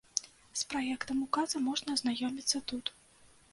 [0.59, 2.85] З праектам указа можна азнаёміцца тут.